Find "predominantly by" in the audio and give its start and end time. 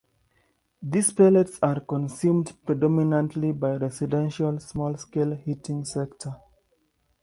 2.65-3.75